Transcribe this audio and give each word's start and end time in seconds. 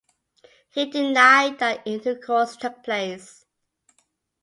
He 0.71 0.89
denied 0.89 1.59
that 1.59 1.85
intercourse 1.85 2.55
took 2.57 2.81
place. 2.83 3.45